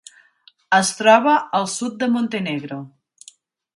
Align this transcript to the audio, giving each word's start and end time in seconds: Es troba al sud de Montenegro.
Es 0.77 0.89
troba 1.01 1.35
al 1.59 1.69
sud 1.75 2.01
de 2.05 2.09
Montenegro. 2.17 2.81